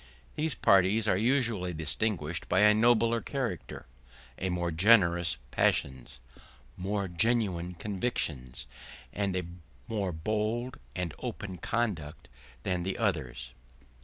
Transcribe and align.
These 0.35 0.55
parties 0.55 1.07
are 1.07 1.15
usually 1.15 1.75
distinguished 1.75 2.49
by 2.49 2.61
a 2.61 2.73
nobler 2.73 3.21
character, 3.21 3.85
by 4.39 4.49
more 4.49 4.71
generous 4.71 5.37
passions, 5.51 6.19
more 6.75 7.07
genuine 7.07 7.75
convictions, 7.75 8.65
and 9.13 9.35
a 9.35 9.45
more 9.87 10.11
bold 10.11 10.79
and 10.95 11.13
open 11.19 11.59
conduct 11.59 12.29
than 12.63 12.81
the 12.81 12.97
others. 12.97 13.53